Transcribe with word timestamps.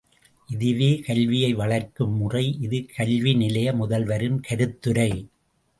இதுவே 0.49 1.03
கல்வியை 1.07 1.51
வளர்க்கும் 1.53 2.15
முறை 2.15 2.57
இது 2.59 2.85
கல்வி 2.95 3.33
நிலைய 3.33 3.71
முதல்வரின் 3.73 4.39
கருத்துரை. 4.49 5.11